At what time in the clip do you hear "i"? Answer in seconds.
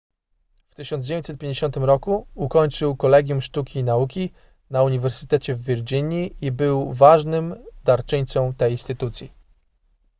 3.79-3.83, 6.41-6.51